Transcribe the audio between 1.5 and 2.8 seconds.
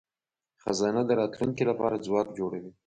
لپاره ځواک جوړوي.